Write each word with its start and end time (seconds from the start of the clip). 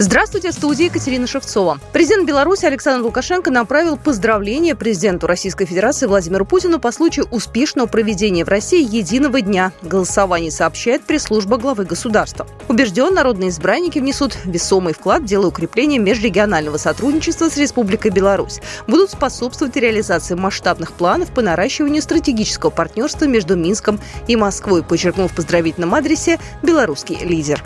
Здравствуйте, 0.00 0.52
в 0.52 0.54
студии 0.54 0.84
Екатерина 0.84 1.26
Шевцова. 1.26 1.80
Президент 1.92 2.24
Беларуси 2.24 2.64
Александр 2.64 3.04
Лукашенко 3.04 3.50
направил 3.50 3.96
поздравления 3.96 4.76
президенту 4.76 5.26
Российской 5.26 5.66
Федерации 5.66 6.06
Владимиру 6.06 6.44
Путину 6.44 6.78
по 6.78 6.92
случаю 6.92 7.26
успешного 7.32 7.88
проведения 7.88 8.44
в 8.44 8.48
России 8.48 8.80
единого 8.80 9.40
дня 9.40 9.72
голосования, 9.82 10.52
сообщает 10.52 11.02
пресс-служба 11.02 11.56
главы 11.56 11.84
государства. 11.84 12.46
Убежден, 12.68 13.12
народные 13.12 13.50
избранники 13.50 13.98
внесут 13.98 14.36
весомый 14.44 14.94
вклад 14.94 15.22
в 15.22 15.26
дело 15.26 15.48
укрепления 15.48 15.98
межрегионального 15.98 16.76
сотрудничества 16.76 17.48
с 17.48 17.56
Республикой 17.56 18.12
Беларусь, 18.12 18.60
будут 18.86 19.10
способствовать 19.10 19.74
реализации 19.74 20.36
масштабных 20.36 20.92
планов 20.92 21.32
по 21.32 21.42
наращиванию 21.42 22.02
стратегического 22.02 22.70
партнерства 22.70 23.24
между 23.24 23.56
Минском 23.56 23.98
и 24.28 24.36
Москвой, 24.36 24.84
подчеркнул 24.84 25.26
в 25.26 25.34
поздравительном 25.34 25.92
адресе 25.92 26.38
белорусский 26.62 27.18
лидер. 27.24 27.64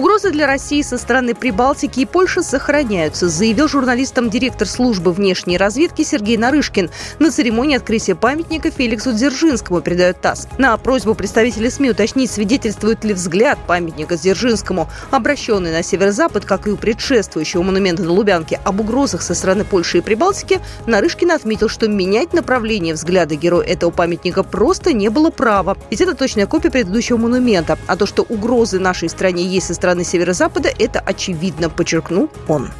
Угрозы 0.00 0.30
для 0.30 0.46
России 0.46 0.80
со 0.80 0.96
стороны 0.96 1.34
Прибалтики 1.34 2.00
и 2.00 2.06
Польши 2.06 2.42
сохраняются, 2.42 3.28
заявил 3.28 3.68
журналистам 3.68 4.30
директор 4.30 4.66
службы 4.66 5.12
внешней 5.12 5.58
разведки 5.58 6.04
Сергей 6.04 6.38
Нарышкин 6.38 6.88
на 7.18 7.30
церемонии 7.30 7.76
открытия 7.76 8.14
памятника 8.14 8.70
Феликсу 8.70 9.12
Дзержинскому, 9.12 9.82
передает 9.82 10.18
ТАСС. 10.18 10.48
На 10.56 10.74
просьбу 10.78 11.14
представителей 11.14 11.68
СМИ 11.68 11.90
уточнить, 11.90 12.30
свидетельствует 12.30 13.04
ли 13.04 13.12
взгляд 13.12 13.58
памятника 13.66 14.16
Дзержинскому, 14.16 14.88
обращенный 15.10 15.70
на 15.70 15.82
северо-запад, 15.82 16.46
как 16.46 16.66
и 16.66 16.70
у 16.70 16.78
предшествующего 16.78 17.62
монумента 17.62 18.02
на 18.02 18.12
Лубянке, 18.12 18.58
об 18.64 18.80
угрозах 18.80 19.20
со 19.20 19.34
стороны 19.34 19.66
Польши 19.66 19.98
и 19.98 20.00
Прибалтики, 20.00 20.60
Нарышкин 20.86 21.32
отметил, 21.32 21.68
что 21.68 21.88
менять 21.88 22.32
направление 22.32 22.94
взгляда 22.94 23.34
героя 23.34 23.66
этого 23.66 23.90
памятника 23.90 24.44
просто 24.44 24.94
не 24.94 25.10
было 25.10 25.28
права. 25.28 25.76
Ведь 25.90 26.00
это 26.00 26.14
точная 26.14 26.46
копия 26.46 26.70
предыдущего 26.70 27.18
монумента. 27.18 27.76
А 27.86 27.96
то, 27.96 28.06
что 28.06 28.22
угрозы 28.22 28.78
нашей 28.78 29.10
стране 29.10 29.44
есть 29.44 29.66
со 29.66 29.74
страны 29.90 30.04
Северо-Запада, 30.04 30.70
это 30.78 31.00
очевидно, 31.00 31.68
подчеркнул 31.68 32.30
он. 32.46 32.70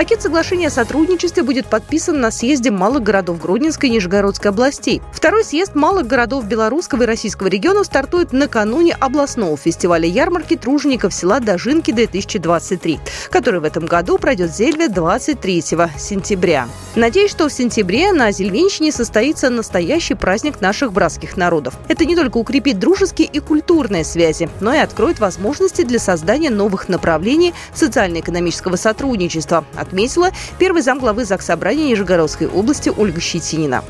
Пакет 0.00 0.22
соглашения 0.22 0.68
о 0.68 0.70
сотрудничестве 0.70 1.42
будет 1.42 1.66
подписан 1.66 2.22
на 2.22 2.30
съезде 2.30 2.70
малых 2.70 3.02
городов 3.02 3.38
Гродненской 3.38 3.90
и 3.90 3.92
Нижегородской 3.92 4.50
областей. 4.50 5.02
Второй 5.12 5.44
съезд 5.44 5.74
малых 5.74 6.06
городов 6.06 6.46
Белорусского 6.46 7.02
и 7.02 7.06
Российского 7.06 7.48
регионов 7.48 7.84
стартует 7.84 8.32
накануне 8.32 8.96
областного 8.98 9.58
фестиваля 9.58 10.08
ярмарки 10.08 10.56
тружеников 10.56 11.12
села 11.12 11.38
Дожинки-2023, 11.40 12.98
который 13.30 13.60
в 13.60 13.64
этом 13.64 13.84
году 13.84 14.16
пройдет 14.16 14.52
в 14.52 14.56
Зельве 14.56 14.88
23 14.88 15.60
сентября. 15.60 16.66
Надеюсь, 16.96 17.30
что 17.30 17.50
в 17.50 17.52
сентябре 17.52 18.14
на 18.14 18.32
Зельвенщине 18.32 18.92
состоится 18.92 19.50
настоящий 19.50 20.14
праздник 20.14 20.62
наших 20.62 20.94
братских 20.94 21.36
народов. 21.36 21.74
Это 21.88 22.06
не 22.06 22.16
только 22.16 22.38
укрепит 22.38 22.78
дружеские 22.78 23.28
и 23.28 23.38
культурные 23.38 24.04
связи, 24.04 24.48
но 24.60 24.72
и 24.72 24.78
откроет 24.78 25.20
возможности 25.20 25.82
для 25.82 25.98
создания 25.98 26.48
новых 26.48 26.88
направлений 26.88 27.52
социально-экономического 27.74 28.76
сотрудничества, 28.76 29.66
отметила 29.90 30.30
первый 30.58 30.82
замглавы 30.82 31.24
Заксобрания 31.24 31.86
Нижегородской 31.86 32.46
области 32.46 32.92
Ольга 32.96 33.20
Щетинина. 33.20 33.82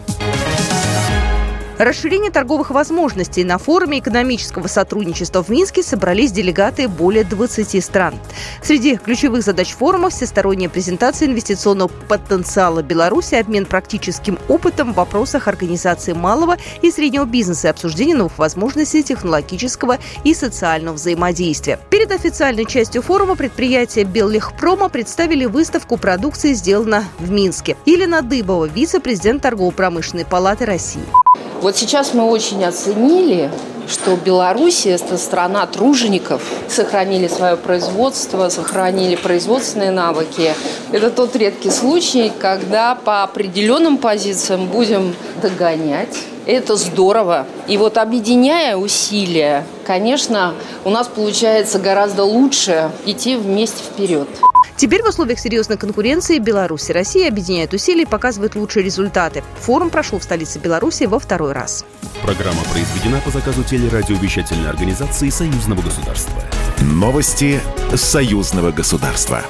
Расширение 1.80 2.30
торговых 2.30 2.68
возможностей. 2.68 3.42
На 3.42 3.56
форуме 3.56 4.00
экономического 4.00 4.66
сотрудничества 4.66 5.42
в 5.42 5.48
Минске 5.48 5.82
собрались 5.82 6.30
делегаты 6.30 6.88
более 6.88 7.24
20 7.24 7.82
стран. 7.82 8.16
Среди 8.62 8.98
ключевых 8.98 9.42
задач 9.42 9.72
форума– 9.72 10.10
всесторонняя 10.10 10.68
презентация 10.68 11.28
инвестиционного 11.28 11.90
потенциала 12.06 12.82
Беларуси, 12.82 13.36
обмен 13.36 13.64
практическим 13.64 14.38
опытом 14.46 14.92
в 14.92 14.96
вопросах 14.96 15.48
организации 15.48 16.12
малого 16.12 16.58
и 16.82 16.90
среднего 16.90 17.24
бизнеса 17.24 17.68
и 17.68 17.70
обсуждение 17.70 18.14
новых 18.14 18.36
возможностей 18.36 19.02
технологического 19.02 19.96
и 20.22 20.34
социального 20.34 20.96
взаимодействия. 20.96 21.78
Перед 21.88 22.12
официальной 22.12 22.66
частью 22.66 23.00
форума 23.00 23.36
предприятия 23.36 24.04
Беллихпрома 24.04 24.90
представили 24.90 25.46
выставку 25.46 25.96
продукции 25.96 26.52
«Сделано 26.52 27.04
в 27.18 27.30
Минске». 27.30 27.78
Елена 27.86 28.20
Дыбова, 28.20 28.66
вице-президент 28.66 29.40
Торгово-промышленной 29.40 30.26
палаты 30.26 30.66
России. 30.66 31.00
Вот 31.60 31.76
сейчас 31.76 32.14
мы 32.14 32.24
очень 32.24 32.64
оценили, 32.64 33.50
что 33.86 34.16
Беларусь– 34.16 34.86
это 34.86 35.18
страна 35.18 35.66
тружеников. 35.66 36.42
Сохранили 36.68 37.28
свое 37.28 37.58
производство, 37.58 38.48
сохранили 38.48 39.14
производственные 39.14 39.90
навыки. 39.90 40.54
Это 40.90 41.10
тот 41.10 41.36
редкий 41.36 41.70
случай, 41.70 42.32
когда 42.38 42.94
по 42.94 43.22
определенным 43.22 43.98
позициям 43.98 44.68
будем 44.68 45.14
догонять. 45.42 46.16
Это 46.50 46.74
здорово. 46.74 47.46
И 47.68 47.76
вот 47.76 47.96
объединяя 47.96 48.74
усилия, 48.74 49.64
конечно, 49.86 50.54
у 50.84 50.90
нас 50.90 51.06
получается 51.06 51.78
гораздо 51.78 52.24
лучше 52.24 52.90
идти 53.06 53.36
вместе 53.36 53.84
вперед. 53.84 54.26
Теперь 54.74 55.00
в 55.04 55.06
условиях 55.06 55.38
серьезной 55.38 55.78
конкуренции 55.78 56.40
Беларусь 56.40 56.90
и 56.90 56.92
Россия 56.92 57.28
объединяют 57.28 57.72
усилия 57.72 58.02
и 58.02 58.04
показывают 58.04 58.56
лучшие 58.56 58.82
результаты. 58.82 59.44
Форум 59.60 59.90
прошел 59.90 60.18
в 60.18 60.24
столице 60.24 60.58
Беларуси 60.58 61.04
во 61.04 61.20
второй 61.20 61.52
раз. 61.52 61.84
Программа 62.20 62.62
произведена 62.72 63.20
по 63.24 63.30
заказу 63.30 63.62
телерадиовещательной 63.62 64.70
организации 64.70 65.30
Союзного 65.30 65.82
государства. 65.82 66.34
Новости 66.80 67.60
Союзного 67.94 68.72
государства. 68.72 69.44